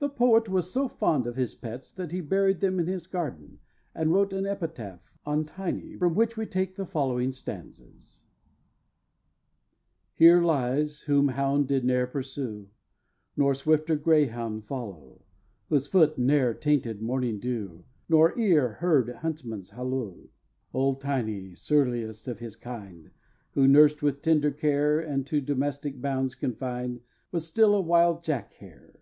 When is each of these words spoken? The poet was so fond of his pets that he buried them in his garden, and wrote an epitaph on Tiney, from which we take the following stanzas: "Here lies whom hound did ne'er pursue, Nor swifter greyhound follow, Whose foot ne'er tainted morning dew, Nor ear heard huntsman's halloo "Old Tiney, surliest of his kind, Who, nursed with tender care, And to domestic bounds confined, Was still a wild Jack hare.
The 0.00 0.08
poet 0.08 0.48
was 0.48 0.70
so 0.70 0.86
fond 0.86 1.26
of 1.26 1.34
his 1.34 1.56
pets 1.56 1.90
that 1.92 2.12
he 2.12 2.20
buried 2.20 2.60
them 2.60 2.78
in 2.78 2.86
his 2.86 3.08
garden, 3.08 3.58
and 3.96 4.12
wrote 4.14 4.32
an 4.32 4.46
epitaph 4.46 5.12
on 5.26 5.44
Tiney, 5.44 5.98
from 5.98 6.14
which 6.14 6.36
we 6.36 6.46
take 6.46 6.76
the 6.76 6.86
following 6.86 7.32
stanzas: 7.32 8.22
"Here 10.14 10.40
lies 10.40 11.00
whom 11.00 11.26
hound 11.26 11.66
did 11.66 11.84
ne'er 11.84 12.06
pursue, 12.06 12.68
Nor 13.36 13.56
swifter 13.56 13.96
greyhound 13.96 14.66
follow, 14.66 15.24
Whose 15.68 15.88
foot 15.88 16.16
ne'er 16.16 16.54
tainted 16.54 17.02
morning 17.02 17.40
dew, 17.40 17.82
Nor 18.08 18.38
ear 18.38 18.74
heard 18.74 19.08
huntsman's 19.10 19.70
halloo 19.70 20.28
"Old 20.72 21.00
Tiney, 21.02 21.56
surliest 21.56 22.28
of 22.28 22.38
his 22.38 22.54
kind, 22.54 23.10
Who, 23.54 23.66
nursed 23.66 24.00
with 24.04 24.22
tender 24.22 24.52
care, 24.52 25.00
And 25.00 25.26
to 25.26 25.40
domestic 25.40 26.00
bounds 26.00 26.36
confined, 26.36 27.00
Was 27.32 27.48
still 27.48 27.74
a 27.74 27.80
wild 27.80 28.22
Jack 28.22 28.52
hare. 28.54 28.94